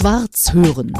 [0.00, 0.94] Schwarz hören.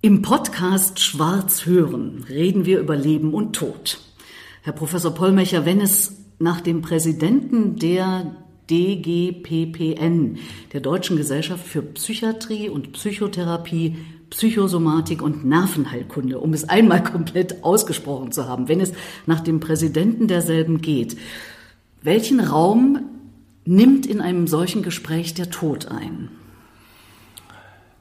[0.00, 3.98] Im Podcast Schwarz hören reden wir über Leben und Tod.
[4.62, 8.36] Herr Professor Pollmecher, wenn es nach dem Präsidenten der
[8.70, 10.38] DGPPN,
[10.72, 13.96] der Deutschen Gesellschaft für Psychiatrie und Psychotherapie,
[14.30, 18.92] Psychosomatik und Nervenheilkunde, um es einmal komplett ausgesprochen zu haben, wenn es
[19.26, 21.16] nach dem Präsidenten derselben geht,
[22.02, 23.07] welchen Raum
[23.68, 26.30] nimmt in einem solchen Gespräch der Tod ein?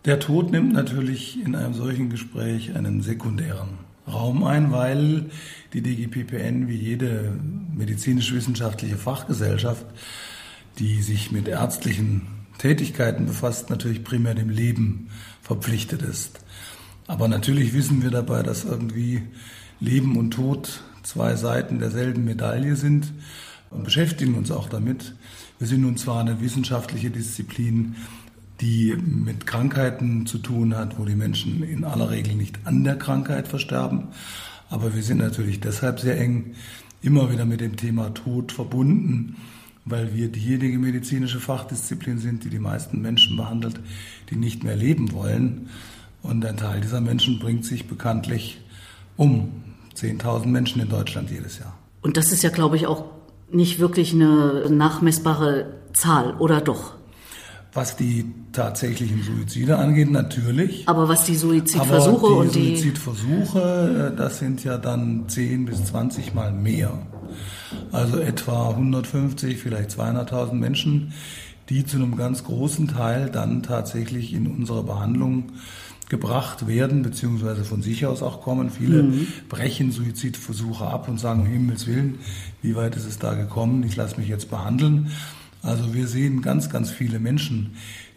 [0.05, 5.25] Der Tod nimmt natürlich in einem solchen Gespräch einen sekundären Raum ein, weil
[5.73, 7.38] die DGPPN wie jede
[7.75, 9.85] medizinisch-wissenschaftliche Fachgesellschaft,
[10.80, 12.22] die sich mit ärztlichen
[12.58, 15.09] Tätigkeiten befasst, natürlich primär dem Leben
[15.41, 16.39] verpflichtet ist.
[17.08, 19.23] Aber natürlich wissen wir dabei, dass irgendwie
[19.81, 23.11] Leben und Tod zwei Seiten derselben Medaille sind
[23.70, 25.13] und beschäftigen uns auch damit.
[25.59, 27.95] Wir sind nun zwar eine wissenschaftliche Disziplin,
[28.61, 32.97] die mit Krankheiten zu tun hat, wo die Menschen in aller Regel nicht an der
[32.97, 34.09] Krankheit versterben.
[34.69, 36.55] Aber wir sind natürlich deshalb sehr eng
[37.02, 39.38] immer wieder mit dem Thema Tod verbunden,
[39.85, 43.80] weil wir diejenige medizinische Fachdisziplin sind, die die meisten Menschen behandelt,
[44.30, 45.69] die nicht mehr leben wollen.
[46.22, 48.59] Und ein Teil dieser Menschen bringt sich bekanntlich
[49.16, 49.63] um.
[49.95, 51.75] 10.000 Menschen in Deutschland jedes Jahr.
[52.02, 53.16] Und das ist ja, glaube ich, auch
[53.52, 56.94] nicht wirklich eine nachmessbare Zahl, oder doch?
[57.73, 60.88] Was die tatsächlichen Suizide angeht, natürlich.
[60.88, 65.66] Aber was die Suizidversuche Aber die und die Suizidversuche, äh, das sind ja dann 10
[65.66, 66.92] bis 20 Mal mehr.
[67.92, 71.14] Also etwa 150, vielleicht 200.000 Menschen,
[71.70, 75.52] die zu einem ganz großen Teil dann tatsächlich in unsere Behandlung
[76.09, 78.69] gebracht werden, beziehungsweise von sich aus auch kommen.
[78.69, 79.27] Viele mhm.
[79.50, 82.19] brechen Suizidversuche ab und sagen, um Himmels Willen,
[82.61, 83.83] wie weit ist es da gekommen?
[83.83, 85.11] Ich lasse mich jetzt behandeln.
[85.61, 87.75] Also wir sehen ganz, ganz viele Menschen,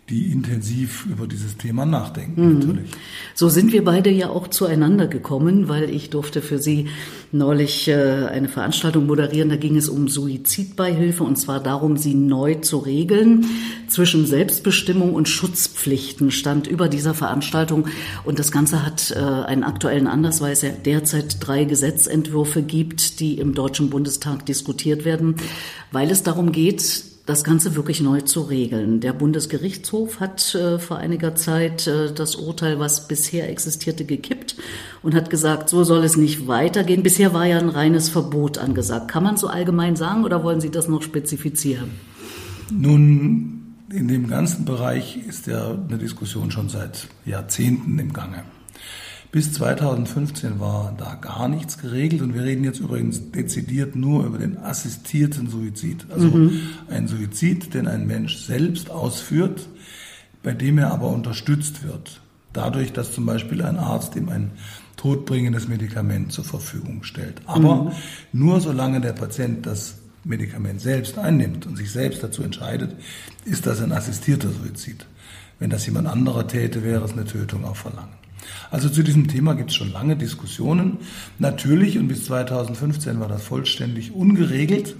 [0.08, 2.54] die intensiv über dieses Thema nachdenken, mhm.
[2.58, 2.90] natürlich.
[3.40, 6.88] So sind wir beide ja auch zueinander gekommen, weil ich durfte für Sie
[7.32, 9.48] neulich äh, eine Veranstaltung moderieren.
[9.48, 13.46] Da ging es um Suizidbeihilfe und zwar darum, sie neu zu regeln.
[13.88, 17.88] Zwischen Selbstbestimmung und Schutzpflichten stand über dieser Veranstaltung
[18.24, 23.20] und das Ganze hat äh, einen aktuellen Anlass, weil es ja derzeit drei Gesetzentwürfe gibt,
[23.20, 25.36] die im Deutschen Bundestag diskutiert werden,
[25.92, 29.00] weil es darum geht, das Ganze wirklich neu zu regeln.
[29.00, 34.56] Der Bundesgerichtshof hat äh, vor einiger Zeit äh, das Urteil, was bisher existierte, gekippt
[35.02, 37.02] und hat gesagt, so soll es nicht weitergehen.
[37.04, 39.08] Bisher war ja ein reines Verbot angesagt.
[39.08, 41.92] Kann man so allgemein sagen oder wollen Sie das noch spezifizieren?
[42.70, 48.42] Nun, in dem ganzen Bereich ist ja eine Diskussion schon seit Jahrzehnten im Gange.
[49.32, 54.38] Bis 2015 war da gar nichts geregelt und wir reden jetzt übrigens dezidiert nur über
[54.38, 56.06] den assistierten Suizid.
[56.10, 56.60] Also mhm.
[56.88, 59.68] ein Suizid, den ein Mensch selbst ausführt,
[60.42, 62.20] bei dem er aber unterstützt wird.
[62.52, 64.50] Dadurch, dass zum Beispiel ein Arzt ihm ein
[64.96, 67.40] todbringendes Medikament zur Verfügung stellt.
[67.46, 67.90] Aber mhm.
[68.32, 72.96] nur solange der Patient das Medikament selbst einnimmt und sich selbst dazu entscheidet,
[73.44, 75.06] ist das ein assistierter Suizid.
[75.60, 78.19] Wenn das jemand anderer täte, wäre es eine Tötung auf Verlangen.
[78.70, 80.98] Also zu diesem Thema gibt es schon lange Diskussionen.
[81.38, 84.96] Natürlich, und bis 2015 war das vollständig ungeregelt.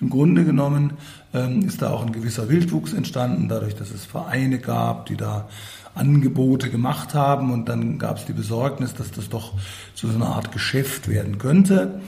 [0.00, 0.94] Im Grunde genommen
[1.32, 5.48] ähm, ist da auch ein gewisser Wildwuchs entstanden, dadurch, dass es Vereine gab, die da
[5.94, 7.52] Angebote gemacht haben.
[7.52, 9.54] Und dann gab es die Besorgnis, dass das doch
[9.94, 12.00] zu so einer Art Geschäft werden könnte.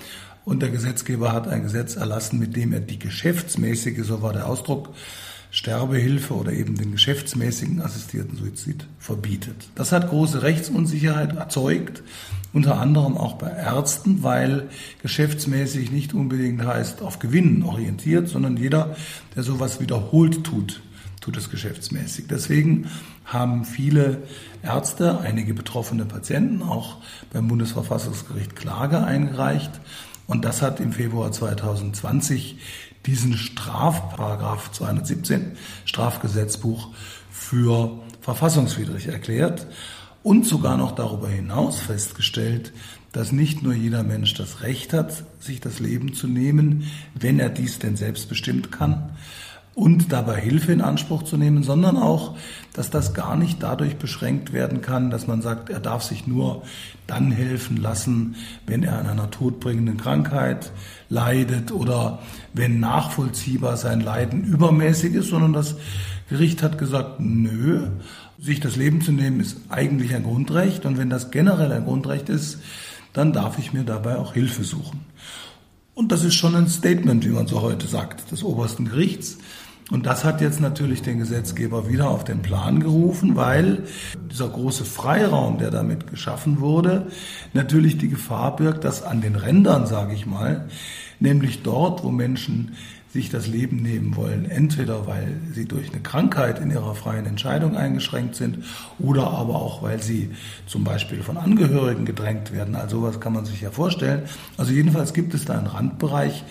[0.44, 4.46] Und der Gesetzgeber hat ein Gesetz erlassen, mit dem er die geschäftsmäßige, so war der
[4.46, 4.90] Ausdruck,
[5.56, 9.70] Sterbehilfe oder eben den geschäftsmäßigen assistierten Suizid verbietet.
[9.74, 12.02] Das hat große Rechtsunsicherheit erzeugt,
[12.52, 14.68] unter anderem auch bei Ärzten, weil
[15.00, 18.96] geschäftsmäßig nicht unbedingt heißt auf Gewinnen orientiert, sondern jeder,
[19.34, 20.82] der sowas wiederholt tut,
[21.22, 22.26] tut es geschäftsmäßig.
[22.28, 22.88] Deswegen
[23.24, 24.24] haben viele
[24.62, 26.98] Ärzte, einige betroffene Patienten auch
[27.32, 29.70] beim Bundesverfassungsgericht Klage eingereicht.
[30.26, 32.58] Und das hat im Februar 2020
[33.06, 35.52] diesen Strafparagraph 217
[35.84, 36.88] Strafgesetzbuch
[37.30, 39.66] für verfassungswidrig erklärt
[40.22, 42.72] und sogar noch darüber hinaus festgestellt,
[43.12, 47.48] dass nicht nur jeder Mensch das Recht hat, sich das Leben zu nehmen, wenn er
[47.48, 49.10] dies denn selbst bestimmt kann,
[49.76, 52.34] und dabei Hilfe in Anspruch zu nehmen, sondern auch,
[52.72, 56.62] dass das gar nicht dadurch beschränkt werden kann, dass man sagt, er darf sich nur
[57.06, 58.36] dann helfen lassen,
[58.66, 60.72] wenn er an einer todbringenden Krankheit
[61.08, 62.20] leidet oder
[62.52, 65.76] wenn nachvollziehbar sein Leiden übermäßig ist, sondern das
[66.28, 67.88] Gericht hat gesagt, nö,
[68.38, 72.28] sich das Leben zu nehmen ist eigentlich ein Grundrecht und wenn das generell ein Grundrecht
[72.28, 72.58] ist,
[73.12, 75.00] dann darf ich mir dabei auch Hilfe suchen.
[75.94, 79.38] Und das ist schon ein Statement, wie man so heute sagt, des obersten Gerichts
[79.90, 83.84] Und das hat jetzt natürlich den Gesetzgeber wieder auf den Plan gerufen, weil
[84.30, 87.06] dieser große Freiraum, der damit geschaffen wurde,
[87.52, 90.66] natürlich die Gefahr birgt, dass an den Rändern, sage ich mal,
[91.20, 92.72] nämlich dort, wo Menschen
[93.16, 97.76] sich das Leben nehmen wollen, entweder weil sie durch eine Krankheit in ihrer freien Entscheidung
[97.76, 98.58] eingeschränkt sind
[98.98, 100.30] oder aber auch, weil sie
[100.66, 102.74] zum Beispiel von Angehörigen gedrängt werden.
[102.74, 104.24] Also sowas kann man sich ja vorstellen.
[104.58, 106.44] Also jedenfalls gibt es da einen Randbereich,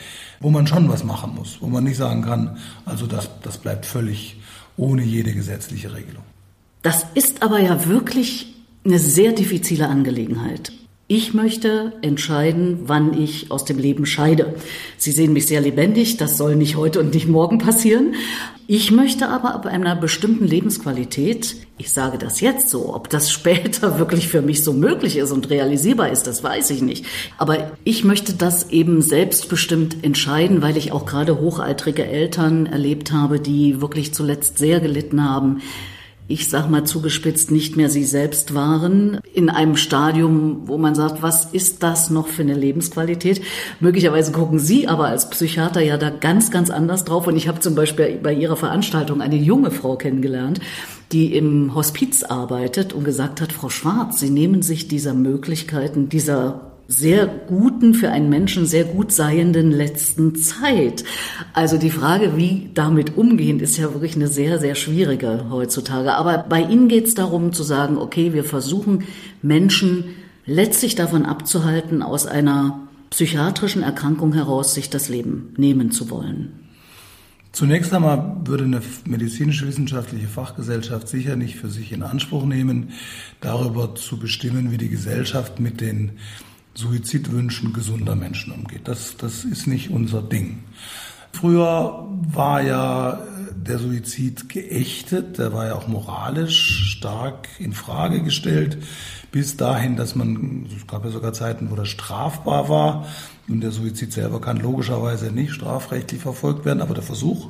[0.46, 3.84] wo man schon was machen muss, wo man nicht sagen kann, also das, das bleibt
[3.84, 4.40] völlig
[4.78, 6.22] ohne jede gesetzliche Regelung.
[6.84, 8.54] Das ist aber ja wirklich
[8.86, 10.72] eine sehr diffizile Angelegenheit.
[11.07, 14.56] Ich möchte entscheiden, wann ich aus dem Leben scheide.
[14.98, 18.16] Sie sehen mich sehr lebendig, das soll nicht heute und nicht morgen passieren.
[18.66, 24.00] Ich möchte aber ab einer bestimmten Lebensqualität, ich sage das jetzt so, ob das später
[24.00, 27.06] wirklich für mich so möglich ist und realisierbar ist, das weiß ich nicht.
[27.38, 33.40] Aber ich möchte das eben selbstbestimmt entscheiden, weil ich auch gerade hochaltrige Eltern erlebt habe,
[33.40, 35.62] die wirklich zuletzt sehr gelitten haben
[36.27, 41.22] ich sag mal zugespitzt, nicht mehr sie selbst waren, in einem Stadium, wo man sagt,
[41.22, 43.42] was ist das noch für eine Lebensqualität?
[43.80, 47.27] Möglicherweise gucken Sie aber als Psychiater ja da ganz, ganz anders drauf.
[47.27, 50.60] Und ich habe zum Beispiel bei Ihrer Veranstaltung eine junge Frau kennengelernt,
[51.12, 56.75] die im Hospiz arbeitet und gesagt hat, Frau Schwarz, Sie nehmen sich dieser Möglichkeiten, dieser
[56.88, 61.04] sehr guten, für einen Menschen sehr gut seienden letzten Zeit.
[61.54, 66.14] Also die Frage, wie damit umgehen, ist ja wirklich eine sehr, sehr schwierige heutzutage.
[66.14, 69.06] Aber bei Ihnen geht es darum zu sagen, okay, wir versuchen
[69.42, 70.06] Menschen
[70.46, 76.60] letztlich davon abzuhalten, aus einer psychiatrischen Erkrankung heraus sich das Leben nehmen zu wollen.
[77.52, 82.90] Zunächst einmal würde eine medizinisch-wissenschaftliche Fachgesellschaft sicher nicht für sich in Anspruch nehmen,
[83.40, 86.12] darüber zu bestimmen, wie die Gesellschaft mit den
[86.75, 88.88] Suizidwünschen gesunder Menschen umgeht.
[88.88, 90.63] Das, das ist nicht unser Ding.
[91.31, 93.19] Früher war ja
[93.56, 98.77] der Suizid geächtet, der war ja auch moralisch stark in Frage gestellt,
[99.31, 103.07] bis dahin, dass man, es gab ja sogar Zeiten, wo das strafbar war.
[103.48, 107.50] Und der Suizid selber kann logischerweise nicht strafrechtlich verfolgt werden, aber der Versuch,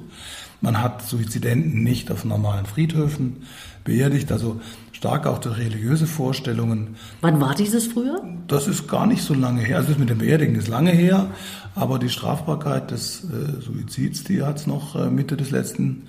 [0.61, 3.43] man hat Suizidenten nicht auf normalen Friedhöfen
[3.83, 4.59] beerdigt, also
[4.95, 6.95] stark auch durch religiöse Vorstellungen.
[7.19, 8.23] Wann war dieses früher?
[8.47, 9.77] Das ist gar nicht so lange her.
[9.77, 11.31] Also das mit dem Beerdigen ist lange her,
[11.75, 16.03] aber die Strafbarkeit des äh, Suizids, die hat es noch äh, Mitte des letzten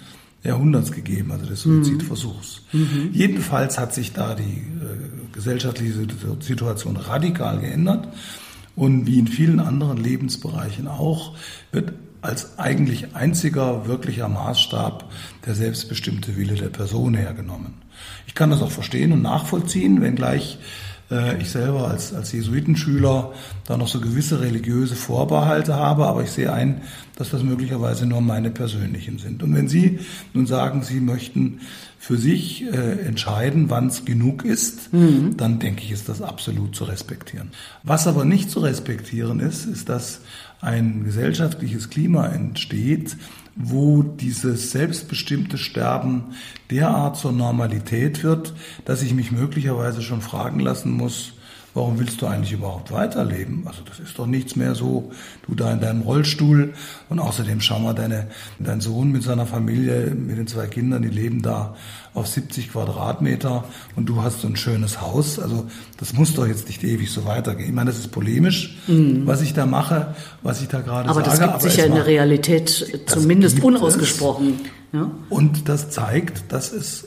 [0.44, 1.82] Jahrhunderts gegeben, also des mhm.
[1.82, 2.62] Suizidversuchs.
[2.72, 3.10] Mhm.
[3.12, 6.06] Jedenfalls hat sich da die äh, gesellschaftliche
[6.40, 8.06] Situation radikal geändert.
[8.76, 11.34] Und wie in vielen anderen Lebensbereichen auch,
[11.72, 15.10] wird als eigentlich einziger wirklicher Maßstab
[15.44, 17.85] der selbstbestimmte Wille der Person hergenommen.
[18.26, 20.58] Ich kann das auch verstehen und nachvollziehen, wenngleich
[21.10, 23.32] äh, ich selber als, als Jesuitenschüler
[23.66, 26.82] da noch so gewisse religiöse Vorbehalte habe, aber ich sehe ein,
[27.16, 29.42] dass das möglicherweise nur meine persönlichen sind.
[29.42, 30.00] Und wenn Sie
[30.34, 31.60] nun sagen, Sie möchten
[31.98, 35.36] für sich äh, entscheiden, wann es genug ist, mhm.
[35.36, 37.50] dann denke ich, ist das absolut zu respektieren.
[37.82, 40.20] Was aber nicht zu respektieren ist, ist, dass
[40.60, 43.16] ein gesellschaftliches Klima entsteht,
[43.54, 46.34] wo dieses selbstbestimmte Sterben
[46.70, 48.54] derart zur Normalität wird,
[48.84, 51.32] dass ich mich möglicherweise schon fragen lassen muss,
[51.76, 53.64] warum willst du eigentlich überhaupt weiterleben?
[53.66, 55.12] Also das ist doch nichts mehr so,
[55.46, 56.72] du da in deinem Rollstuhl
[57.10, 58.28] und außerdem schau mal, deine,
[58.58, 61.76] dein Sohn mit seiner Familie, mit den zwei Kindern, die leben da
[62.14, 63.64] auf 70 Quadratmeter
[63.94, 65.38] und du hast so ein schönes Haus.
[65.38, 65.66] Also
[65.98, 67.68] das muss doch jetzt nicht ewig so weitergehen.
[67.68, 69.26] Ich meine, das ist polemisch, mhm.
[69.26, 71.30] was ich da mache, was ich da gerade aber sage.
[71.30, 74.60] Das gibt aber sicher in der Realität zumindest unausgesprochen.
[74.94, 75.10] Ja?
[75.28, 77.06] Und das zeigt, dass es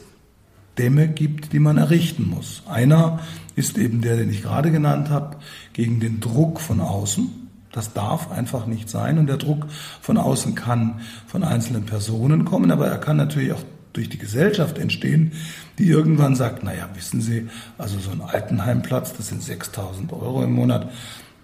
[0.79, 2.63] Dämme gibt, die man errichten muss.
[2.67, 3.19] Einer
[3.55, 5.37] ist eben der, den ich gerade genannt habe,
[5.73, 7.29] gegen den Druck von außen.
[7.71, 9.19] Das darf einfach nicht sein.
[9.19, 9.67] Und der Druck
[10.01, 14.77] von außen kann von einzelnen Personen kommen, aber er kann natürlich auch durch die Gesellschaft
[14.77, 15.33] entstehen,
[15.77, 20.53] die irgendwann sagt, naja, wissen Sie, also so ein Altenheimplatz, das sind 6000 Euro im
[20.53, 20.89] Monat,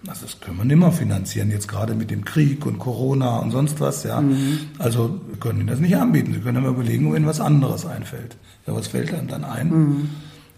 [0.06, 3.50] also das können wir nicht mehr finanzieren, jetzt gerade mit dem Krieg und Corona und
[3.50, 4.20] sonst was, ja.
[4.20, 4.58] Mhm.
[4.78, 6.32] Also wir können Ihnen das nicht anbieten.
[6.32, 8.36] Sie können immer überlegen, wenn was anderes einfällt.
[8.66, 9.68] Ja, was fällt einem dann ein?
[9.70, 10.10] Mhm.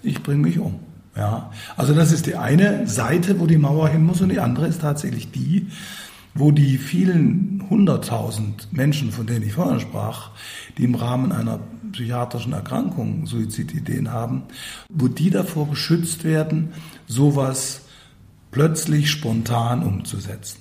[0.02, 0.80] Ich bringe mich um.
[1.16, 4.68] Ja, also das ist die eine Seite, wo die Mauer hin muss und die andere
[4.68, 5.66] ist tatsächlich die,
[6.34, 10.30] wo die vielen hunderttausend Menschen, von denen ich vorhin sprach,
[10.76, 11.58] die im Rahmen einer
[11.90, 14.42] psychiatrischen Erkrankung Suizidideen haben,
[14.88, 16.72] wo die davor geschützt werden,
[17.08, 17.82] sowas
[18.50, 20.58] plötzlich spontan umzusetzen.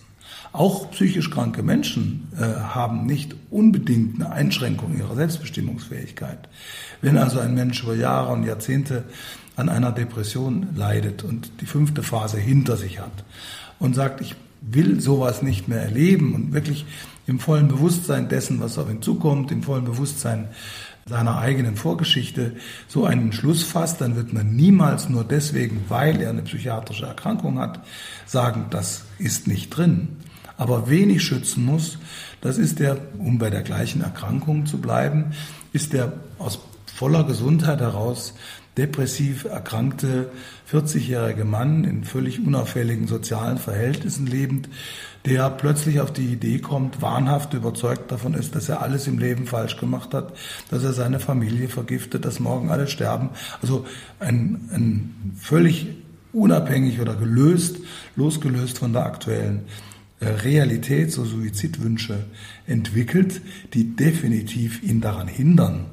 [0.54, 6.50] Auch psychisch kranke Menschen äh, haben nicht unbedingt eine Einschränkung ihrer Selbstbestimmungsfähigkeit.
[7.02, 9.04] Wenn also ein Mensch über Jahre und Jahrzehnte
[9.56, 13.24] an einer Depression leidet und die fünfte Phase hinter sich hat
[13.80, 16.86] und sagt, ich will sowas nicht mehr erleben und wirklich
[17.28, 20.48] im vollen Bewusstsein dessen, was auf ihn zukommt, im vollen Bewusstsein
[21.08, 22.54] seiner eigenen Vorgeschichte
[22.88, 27.60] so einen Schluss fasst, dann wird man niemals nur deswegen, weil er eine psychiatrische Erkrankung
[27.60, 27.80] hat,
[28.26, 30.18] sagen, das ist nicht drin.
[30.58, 32.00] Aber wenig schützen muss,
[32.42, 35.34] das ist der, um bei der gleichen Erkrankung zu bleiben,
[35.72, 38.34] ist der aus voller Gesundheit heraus
[38.78, 40.30] depressiv erkrankte
[40.72, 44.70] 40-jährige Mann in völlig unauffälligen sozialen Verhältnissen lebend,
[45.28, 49.46] der plötzlich auf die Idee kommt, wahnhaft überzeugt davon ist, dass er alles im Leben
[49.46, 50.34] falsch gemacht hat,
[50.72, 53.32] dass er seine Familie vergiftet, dass morgen alle sterben.
[53.62, 53.86] Also
[54.20, 55.88] ein, ein völlig
[56.32, 57.78] unabhängig oder gelöst,
[58.16, 59.66] losgelöst von der aktuellen
[60.22, 62.26] äh, Realität, so Suizidwünsche
[62.66, 63.42] entwickelt,
[63.74, 65.88] die definitiv ihn daran hindern,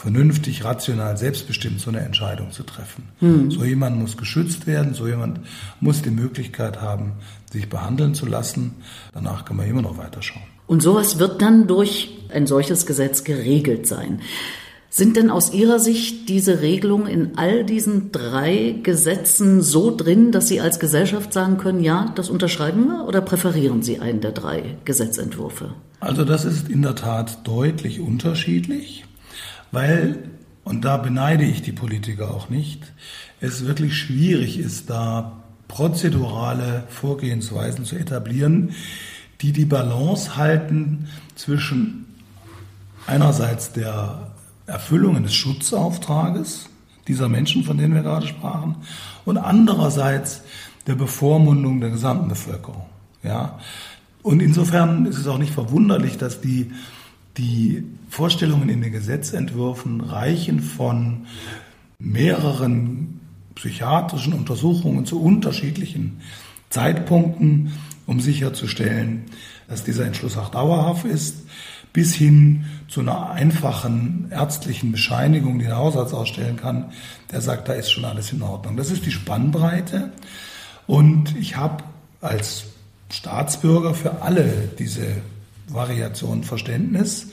[0.00, 3.08] vernünftig, rational, selbstbestimmt so eine Entscheidung zu treffen.
[3.18, 3.50] Hm.
[3.50, 5.40] So jemand muss geschützt werden, so jemand
[5.78, 7.12] muss die Möglichkeit haben,
[7.52, 8.76] sich behandeln zu lassen.
[9.12, 10.42] Danach kann man immer noch weiterschauen.
[10.66, 14.20] Und sowas wird dann durch ein solches Gesetz geregelt sein.
[14.88, 20.48] Sind denn aus Ihrer Sicht diese Regelungen in all diesen drei Gesetzen so drin, dass
[20.48, 24.76] Sie als Gesellschaft sagen können, ja, das unterschreiben wir oder präferieren Sie einen der drei
[24.86, 25.74] Gesetzentwürfe?
[26.00, 29.04] Also das ist in der Tat deutlich unterschiedlich
[29.72, 30.30] weil,
[30.64, 32.92] und da beneide ich die Politiker auch nicht,
[33.40, 38.74] es wirklich schwierig ist, da prozedurale Vorgehensweisen zu etablieren,
[39.40, 42.06] die die Balance halten zwischen
[43.06, 44.32] einerseits der
[44.66, 46.68] Erfüllung eines Schutzauftrages
[47.08, 48.76] dieser Menschen, von denen wir gerade sprachen,
[49.24, 50.42] und andererseits
[50.86, 52.86] der Bevormundung der gesamten Bevölkerung.
[53.22, 53.58] Ja?
[54.22, 56.72] Und insofern ist es auch nicht verwunderlich, dass die
[57.40, 61.26] die Vorstellungen in den Gesetzentwürfen reichen von
[61.98, 63.20] mehreren
[63.54, 66.20] psychiatrischen Untersuchungen zu unterschiedlichen
[66.68, 67.72] Zeitpunkten,
[68.06, 69.24] um sicherzustellen,
[69.68, 71.46] dass dieser Entschluss auch dauerhaft ist,
[71.92, 76.92] bis hin zu einer einfachen ärztlichen Bescheinigung, die der Hausarzt ausstellen kann,
[77.32, 78.76] der sagt, da ist schon alles in Ordnung.
[78.76, 80.12] Das ist die Spannbreite.
[80.86, 81.84] Und ich habe
[82.20, 82.64] als
[83.10, 85.06] Staatsbürger für alle diese
[85.72, 87.28] Variation Verständnis,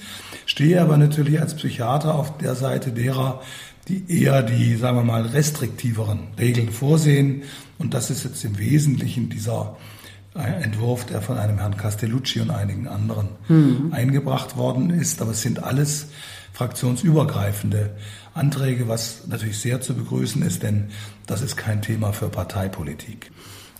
[0.45, 3.41] stehe aber natürlich als Psychiater auf der Seite derer,
[3.87, 7.43] die eher die, sagen wir mal, restriktiveren Regeln vorsehen.
[7.77, 9.77] Und das ist jetzt im Wesentlichen dieser
[10.35, 13.93] äh, Entwurf, der von einem Herrn Castellucci und einigen anderen mhm.
[13.93, 15.21] eingebracht worden ist.
[15.21, 16.07] Aber es sind alles
[16.53, 17.91] fraktionsübergreifende
[18.33, 20.89] Anträge, was natürlich sehr zu begrüßen ist, denn
[21.25, 23.31] das ist kein Thema für Parteipolitik.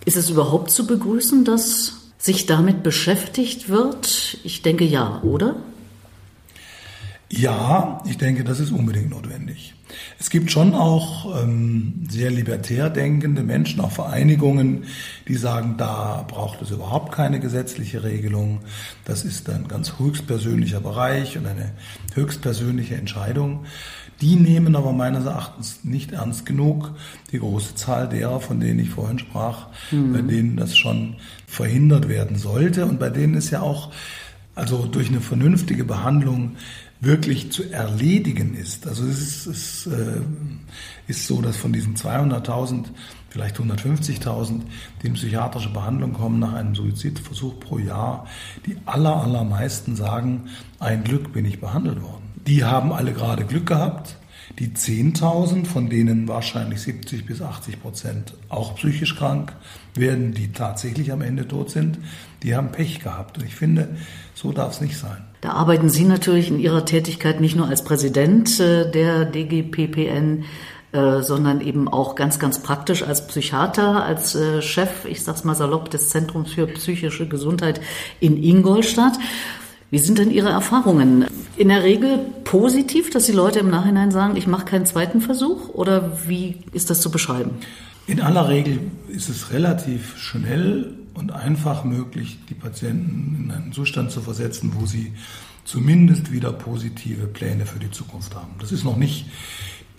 [0.04, 4.38] Ist es überhaupt zu begrüßen, dass sich damit beschäftigt wird?
[4.44, 5.56] Ich denke ja, oder?
[7.30, 9.74] Ja, ich denke, das ist unbedingt notwendig.
[10.18, 14.84] Es gibt schon auch ähm, sehr libertär denkende Menschen, auch Vereinigungen,
[15.28, 18.60] die sagen, da braucht es überhaupt keine gesetzliche Regelung.
[19.04, 21.72] Das ist ein ganz höchstpersönlicher Bereich und eine
[22.14, 23.66] höchstpersönliche Entscheidung.
[24.20, 26.92] Die nehmen aber meines Erachtens nicht ernst genug
[27.30, 30.12] die große Zahl derer, von denen ich vorhin sprach, mhm.
[30.12, 33.92] bei denen das schon verhindert werden sollte und bei denen es ja auch
[34.56, 36.56] also durch eine vernünftige Behandlung
[37.00, 38.88] wirklich zu erledigen ist.
[38.88, 40.20] Also es ist, es, äh,
[41.06, 42.86] ist so, dass von diesen 200.000,
[43.28, 44.62] vielleicht 150.000,
[45.00, 48.26] die in psychiatrische Behandlung kommen nach einem Suizidversuch pro Jahr,
[48.66, 50.48] die aller, allermeisten sagen,
[50.80, 52.27] ein Glück bin ich behandelt worden.
[52.48, 54.16] Die haben alle gerade Glück gehabt.
[54.58, 59.52] Die 10.000, von denen wahrscheinlich 70 bis 80 Prozent auch psychisch krank
[59.94, 61.98] werden, die tatsächlich am Ende tot sind,
[62.42, 63.36] die haben Pech gehabt.
[63.36, 63.90] Und ich finde,
[64.34, 65.18] so darf es nicht sein.
[65.42, 70.44] Da arbeiten Sie natürlich in Ihrer Tätigkeit nicht nur als Präsident äh, der DGPPN,
[70.92, 75.54] äh, sondern eben auch ganz, ganz praktisch als Psychiater, als äh, Chef, ich sag's mal
[75.54, 77.82] salopp, des Zentrums für psychische Gesundheit
[78.20, 79.18] in Ingolstadt.
[79.90, 81.24] Wie sind denn Ihre Erfahrungen?
[81.56, 85.70] In der Regel positiv, dass die Leute im Nachhinein sagen, ich mache keinen zweiten Versuch?
[85.70, 87.52] Oder wie ist das zu beschreiben?
[88.06, 94.10] In aller Regel ist es relativ schnell und einfach möglich, die Patienten in einen Zustand
[94.10, 95.12] zu versetzen, wo sie
[95.64, 98.52] zumindest wieder positive Pläne für die Zukunft haben.
[98.60, 99.26] Das ist noch nicht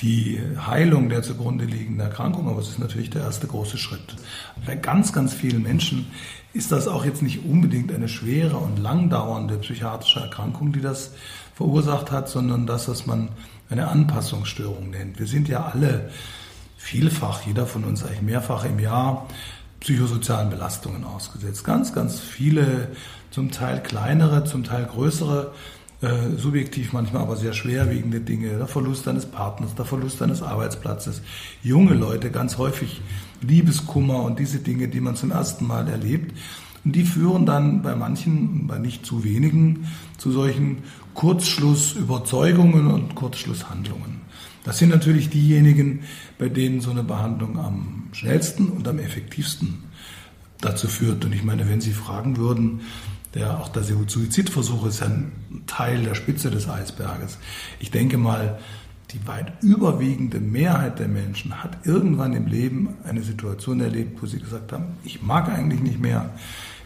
[0.01, 4.15] die Heilung der zugrunde liegenden Erkrankung, aber es ist natürlich der erste große Schritt.
[4.65, 6.07] Bei ganz, ganz vielen Menschen
[6.53, 11.11] ist das auch jetzt nicht unbedingt eine schwere und langdauernde psychiatrische Erkrankung, die das
[11.53, 13.29] verursacht hat, sondern das, was man
[13.69, 15.19] eine Anpassungsstörung nennt.
[15.19, 16.09] Wir sind ja alle
[16.77, 19.27] vielfach, jeder von uns eigentlich mehrfach im Jahr,
[19.81, 21.63] psychosozialen Belastungen ausgesetzt.
[21.63, 22.89] Ganz, ganz viele,
[23.31, 25.51] zum Teil kleinere, zum Teil größere
[26.01, 31.21] äh, subjektiv manchmal aber sehr schwerwiegende Dinge, der Verlust eines Partners, der Verlust eines Arbeitsplatzes.
[31.61, 33.01] Junge Leute ganz häufig
[33.41, 36.33] Liebeskummer und diese Dinge, die man zum ersten Mal erlebt.
[36.85, 39.87] Und die führen dann bei manchen, bei nicht zu wenigen,
[40.17, 40.77] zu solchen
[41.15, 44.21] Kurzschlussüberzeugungen und Kurzschlusshandlungen.
[44.63, 46.03] Das sind natürlich diejenigen,
[46.37, 49.83] bei denen so eine Behandlung am schnellsten und am effektivsten
[50.61, 51.25] dazu führt.
[51.25, 52.81] Und ich meine, wenn Sie fragen würden,
[53.33, 55.31] der, auch der Suizidversuch ist ja ein
[55.67, 57.37] Teil der Spitze des Eisberges.
[57.79, 58.59] Ich denke mal,
[59.11, 64.39] die weit überwiegende Mehrheit der Menschen hat irgendwann im Leben eine Situation erlebt, wo sie
[64.39, 66.29] gesagt haben, ich mag eigentlich nicht mehr,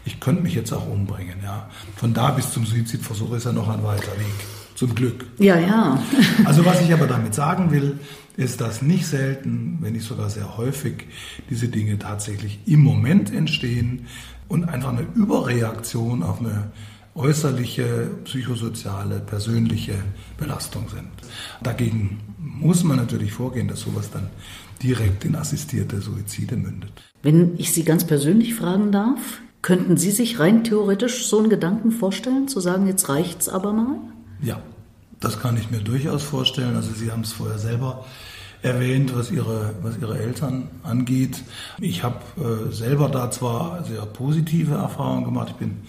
[0.04, 1.38] ich könnte mich jetzt auch umbringen.
[1.42, 1.68] Ja.
[1.96, 4.34] Von da bis zum Suizidversuch ist ja noch ein weiter Weg.
[4.74, 5.26] Zum Glück.
[5.38, 6.02] Ja, ja.
[6.44, 8.00] also was ich aber damit sagen will,
[8.36, 11.06] ist, dass nicht selten, wenn nicht sogar sehr häufig,
[11.48, 14.06] diese Dinge tatsächlich im Moment entstehen
[14.48, 16.70] und einfach eine Überreaktion auf eine
[17.14, 19.94] äußerliche, psychosoziale, persönliche
[20.36, 21.08] Belastung sind.
[21.62, 24.28] Dagegen muss man natürlich vorgehen, dass sowas dann
[24.82, 26.92] direkt in assistierte Suizide mündet.
[27.22, 31.90] Wenn ich Sie ganz persönlich fragen darf, könnten Sie sich rein theoretisch so einen Gedanken
[31.90, 33.96] vorstellen, zu sagen, jetzt reicht's aber mal?
[34.42, 34.60] Ja,
[35.20, 36.76] das kann ich mir durchaus vorstellen.
[36.76, 38.04] Also Sie haben es vorher selber
[38.64, 41.42] erwähnt, was Ihre, was Ihre Eltern angeht.
[41.80, 45.48] Ich habe äh, selber da zwar sehr positive Erfahrungen gemacht.
[45.50, 45.82] Ich bin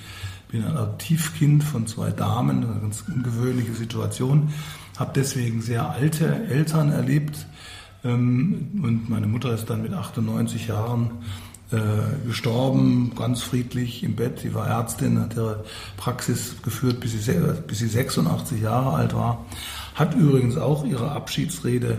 [0.56, 4.54] bin ein Adoptivkind von zwei Damen, eine ganz ungewöhnliche Situation,
[4.98, 7.46] habe deswegen sehr alte Eltern erlebt
[8.06, 11.12] ähm, und meine Mutter ist dann mit 98 Jahren
[11.72, 14.40] äh, gestorben, ganz friedlich im Bett.
[14.40, 15.66] Sie war Ärztin, hat ihre
[15.98, 17.34] Praxis geführt, bis sie,
[17.68, 19.46] bis sie 86 Jahre alt war.
[19.96, 21.98] Hat übrigens auch ihre Abschiedsrede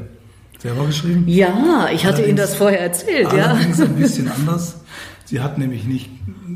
[0.58, 1.24] selber geschrieben.
[1.26, 3.28] Ja, ich hatte allerdings, Ihnen das vorher erzählt.
[3.28, 3.84] Allerdings ja.
[3.84, 4.76] ein bisschen anders.
[5.24, 6.10] Sie hat nämlich nicht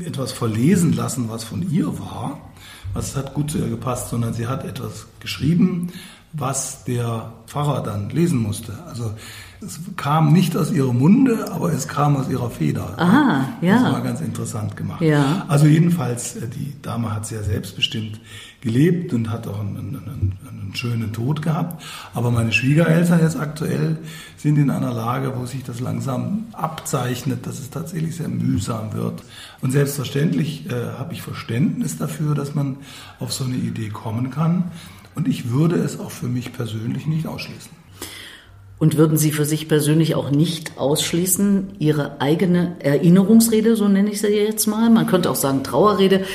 [0.05, 2.51] etwas verlesen lassen, was von ihr war,
[2.93, 5.89] was hat gut zu ihr gepasst, sondern sie hat etwas geschrieben,
[6.33, 8.73] was der Pfarrer dann lesen musste.
[8.87, 9.13] Also
[9.63, 12.95] es kam nicht aus ihrem Munde, aber es kam aus ihrer Feder.
[12.97, 13.83] Aha, ja.
[13.83, 15.01] Das war ganz interessant gemacht.
[15.01, 15.45] Ja.
[15.47, 18.19] Also jedenfalls, äh, die Dame hat sehr selbstbestimmt
[18.61, 21.83] gelebt und hat auch einen, einen, einen schönen Tod gehabt.
[22.15, 23.99] Aber meine Schwiegereltern jetzt aktuell
[24.35, 29.23] sind in einer Lage, wo sich das langsam abzeichnet, dass es tatsächlich sehr mühsam wird.
[29.61, 32.77] Und selbstverständlich äh, habe ich Verständnis dafür, dass man
[33.19, 34.71] auf so eine Idee kommen kann.
[35.13, 37.80] Und ich würde es auch für mich persönlich nicht ausschließen.
[38.81, 44.21] Und würden Sie für sich persönlich auch nicht ausschließen, Ihre eigene Erinnerungsrede, so nenne ich
[44.21, 46.25] sie jetzt mal, man könnte auch sagen Trauerrede,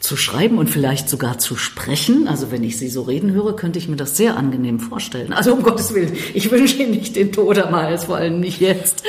[0.00, 2.26] zu schreiben und vielleicht sogar zu sprechen.
[2.26, 5.32] Also wenn ich Sie so reden höre, könnte ich mir das sehr angenehm vorstellen.
[5.32, 8.60] Also um Gottes Willen, ich wünsche Ihnen nicht den Tod am Hals, vor allem nicht
[8.60, 9.04] jetzt.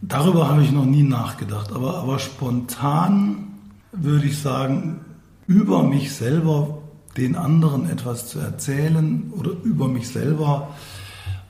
[0.00, 3.58] Darüber habe ich noch nie nachgedacht, aber, aber spontan
[3.92, 5.04] würde ich sagen,
[5.46, 6.78] über mich selber
[7.18, 10.70] den anderen etwas zu erzählen oder über mich selber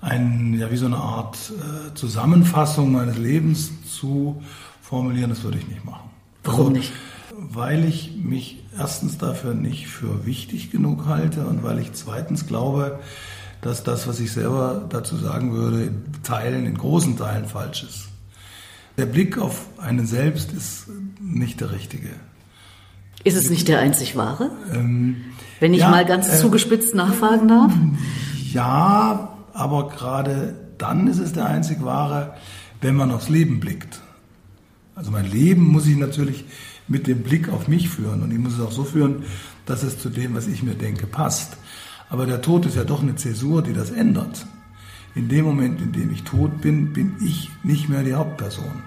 [0.02, 4.42] ein, ja, wie so eine Art äh, Zusammenfassung meines Lebens zu
[4.82, 6.10] formulieren, das würde ich nicht machen.
[6.42, 6.92] Warum also, nicht?
[7.34, 12.98] Weil ich mich erstens dafür nicht für wichtig genug halte und weil ich zweitens glaube,
[13.60, 18.08] dass das, was ich selber dazu sagen würde, in Teilen, in großen Teilen falsch ist.
[18.98, 20.86] Der Blick auf einen selbst ist
[21.20, 22.10] nicht der richtige.
[23.22, 24.50] Ist es nicht der einzig wahre?
[24.74, 25.16] Ähm,
[25.60, 27.72] Wenn ich ja, mal ganz äh, zugespitzt nachfragen darf?
[28.52, 32.34] Ja, aber gerade dann ist es der einzig wahre,
[32.80, 34.00] wenn man aufs Leben blickt.
[34.94, 36.44] Also mein Leben muss ich natürlich
[36.88, 39.24] mit dem Blick auf mich führen und ich muss es auch so führen,
[39.66, 41.56] dass es zu dem, was ich mir denke, passt.
[42.10, 44.46] Aber der Tod ist ja doch eine Zäsur, die das ändert.
[45.14, 48.82] In dem Moment, in dem ich tot bin, bin ich nicht mehr die Hauptperson.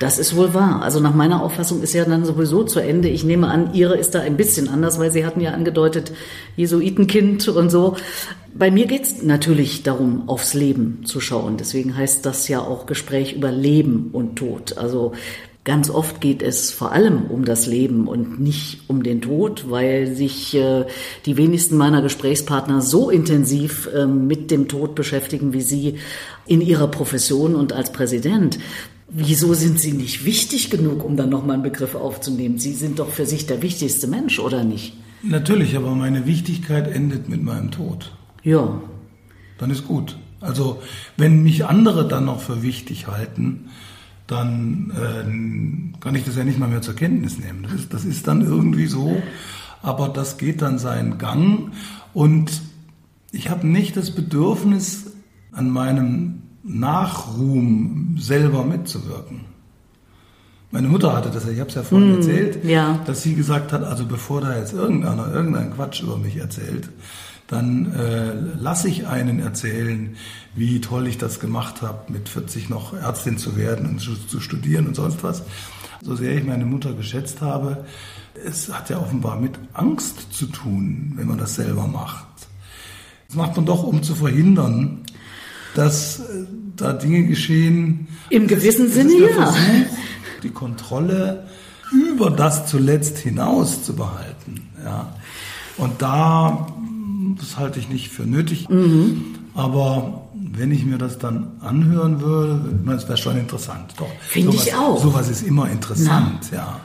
[0.00, 0.82] Das ist wohl wahr.
[0.82, 3.08] Also nach meiner Auffassung ist ja dann sowieso zu Ende.
[3.08, 6.12] Ich nehme an, Ihre ist da ein bisschen anders, weil Sie hatten ja angedeutet,
[6.56, 7.96] Jesuitenkind und so.
[8.52, 11.56] Bei mir geht es natürlich darum, aufs Leben zu schauen.
[11.56, 14.78] Deswegen heißt das ja auch Gespräch über Leben und Tod.
[14.78, 15.12] Also
[15.64, 20.14] Ganz oft geht es vor allem um das Leben und nicht um den Tod, weil
[20.14, 20.84] sich äh,
[21.24, 25.94] die wenigsten meiner Gesprächspartner so intensiv äh, mit dem Tod beschäftigen wie Sie
[26.46, 28.58] in Ihrer Profession und als Präsident.
[29.16, 32.58] Wieso sind Sie nicht wichtig genug, um dann nochmal einen Begriff aufzunehmen?
[32.58, 34.94] Sie sind doch für sich der wichtigste Mensch, oder nicht?
[35.22, 38.10] Natürlich, aber meine Wichtigkeit endet mit meinem Tod.
[38.42, 38.82] Ja.
[39.58, 40.18] Dann ist gut.
[40.40, 40.82] Also,
[41.16, 43.70] wenn mich andere dann noch für wichtig halten,
[44.26, 47.62] dann äh, kann ich das ja nicht mal mehr zur Kenntnis nehmen.
[47.62, 49.22] Das ist, das ist dann irgendwie so,
[49.80, 51.70] aber das geht dann seinen Gang
[52.14, 52.50] und
[53.30, 55.12] ich habe nicht das Bedürfnis,
[55.52, 59.42] an meinem Nachruhm selber mitzuwirken.
[60.70, 62.98] Meine Mutter hatte das, ich habe es ja vorhin mm, erzählt, ja.
[63.06, 66.88] dass sie gesagt hat, also bevor da jetzt irgendeiner irgendeinen Quatsch über mich erzählt,
[67.46, 70.16] dann äh, lasse ich einen erzählen,
[70.56, 74.88] wie toll ich das gemacht habe, mit 40 noch Ärztin zu werden und zu studieren
[74.88, 75.42] und sonst was.
[76.02, 77.84] so sehr ich meine Mutter geschätzt habe,
[78.44, 82.26] es hat ja offenbar mit Angst zu tun, wenn man das selber macht.
[83.28, 85.03] Das macht man doch, um zu verhindern,
[85.74, 86.22] dass äh,
[86.76, 88.08] da Dinge geschehen.
[88.30, 89.34] Im gewissen Sinne ja.
[89.34, 89.96] Versuch,
[90.42, 91.46] die Kontrolle
[91.92, 94.68] über das zuletzt hinaus zu behalten.
[94.84, 95.14] Ja.
[95.76, 96.66] Und da,
[97.38, 98.68] das halte ich nicht für nötig.
[98.68, 99.36] Mhm.
[99.54, 103.94] Aber wenn ich mir das dann anhören würde, das wäre schon interessant.
[104.20, 105.00] Finde ich auch.
[105.00, 106.56] Sowas ist immer interessant, Na.
[106.56, 106.80] ja.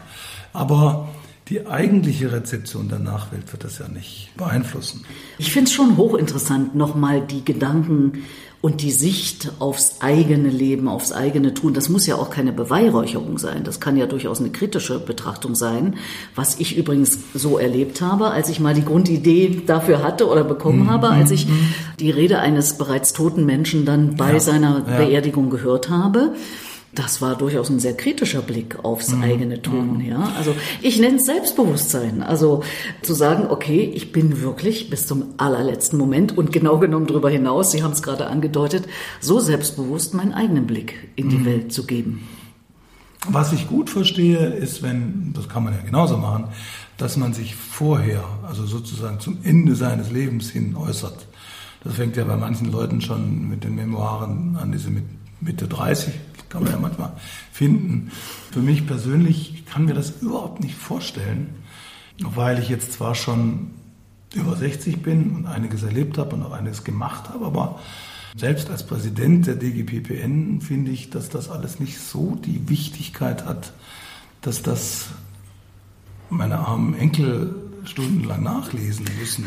[0.54, 1.10] Aber
[1.49, 5.03] die eigentliche Rezeption der Nachwelt wird das ja nicht beeinflussen.
[5.39, 8.23] Ich finde es schon hochinteressant, nochmal die Gedanken
[8.62, 11.73] und die Sicht aufs eigene Leben, aufs eigene Tun.
[11.73, 13.63] Das muss ja auch keine Beweihräucherung sein.
[13.63, 15.95] Das kann ja durchaus eine kritische Betrachtung sein.
[16.35, 20.83] Was ich übrigens so erlebt habe, als ich mal die Grundidee dafür hatte oder bekommen
[20.83, 20.89] mhm.
[20.89, 21.73] habe, als ich mhm.
[22.01, 24.39] die Rede eines bereits toten Menschen dann bei ja.
[24.39, 24.97] seiner ja.
[24.97, 26.33] Beerdigung gehört habe
[26.93, 29.21] das war durchaus ein sehr kritischer Blick aufs mhm.
[29.21, 29.97] eigene Tun.
[29.97, 30.06] Mhm.
[30.06, 32.23] Ja, also ich nenne es Selbstbewusstsein.
[32.23, 32.63] Also
[33.02, 37.71] zu sagen, okay, ich bin wirklich bis zum allerletzten Moment und genau genommen darüber hinaus,
[37.71, 38.88] Sie haben es gerade angedeutet,
[39.19, 41.45] so selbstbewusst meinen eigenen Blick in die mhm.
[41.45, 42.28] Welt zu geben.
[43.28, 46.45] Was ich gut verstehe, ist, wenn, das kann man ja genauso machen,
[46.97, 51.28] dass man sich vorher, also sozusagen zum Ende seines Lebens hin äußert.
[51.84, 55.04] Das fängt ja bei manchen Leuten schon mit den Memoiren an, diese mit
[55.41, 56.13] Mitte 30
[56.49, 57.13] kann man ja manchmal
[57.51, 58.12] finden.
[58.51, 61.49] Für mich persönlich ich kann mir das überhaupt nicht vorstellen,
[62.21, 63.71] weil ich jetzt zwar schon
[64.33, 67.79] über 60 bin und einiges erlebt habe und auch einiges gemacht habe, aber
[68.35, 73.73] selbst als Präsident der DGPPN finde ich, dass das alles nicht so die Wichtigkeit hat,
[74.41, 75.07] dass das
[76.29, 79.45] meine armen Enkel stundenlang nachlesen müssen.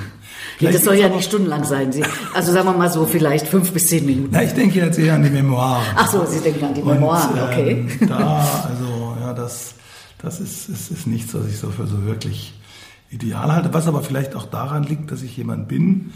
[0.61, 1.93] Ja, das soll ja nicht stundenlang sein.
[1.93, 4.31] Sie, also sagen wir mal so, vielleicht fünf bis zehn Minuten.
[4.33, 5.85] Na, ich denke jetzt eher an die Memoiren.
[5.95, 7.87] Ach so, Sie denken an die Memoiren, Und, okay.
[8.01, 9.75] Ähm, da, also, ja, das,
[10.19, 12.55] das ist, ist, ist nichts, was ich so für so wirklich
[13.11, 13.73] ideal halte.
[13.75, 16.13] Was aber vielleicht auch daran liegt, dass ich jemand bin,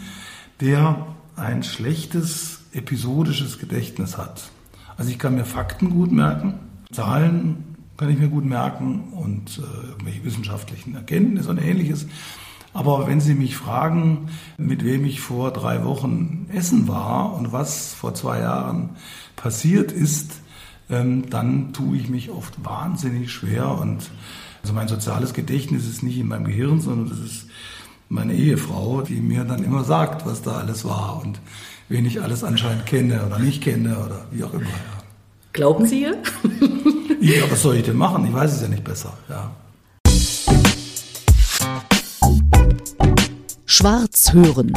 [0.61, 4.49] der ein schlechtes episodisches Gedächtnis hat.
[4.97, 6.59] Also ich kann mir Fakten gut merken,
[6.91, 7.66] Zahlen
[7.97, 12.07] kann ich mir gut merken und äh, irgendwelche wissenschaftlichen Erkenntnisse und ähnliches.
[12.73, 17.93] Aber wenn Sie mich fragen, mit wem ich vor drei Wochen essen war und was
[17.93, 18.91] vor zwei Jahren
[19.35, 20.41] passiert ist,
[20.89, 23.79] ähm, dann tue ich mich oft wahnsinnig schwer.
[23.79, 24.11] Und
[24.61, 27.47] also mein soziales Gedächtnis ist nicht in meinem Gehirn, sondern das ist
[28.09, 31.39] meine Ehefrau, die mir dann immer sagt, was da alles war und
[31.89, 34.67] wen ich alles anscheinend kenne oder nicht kenne oder wie auch immer.
[35.53, 36.21] Glauben Sie ihr?
[37.27, 38.25] Ja, was soll ich denn machen?
[38.25, 39.11] Ich weiß es ja nicht besser.
[39.27, 39.51] Ja.
[43.65, 44.71] Schwarz hören.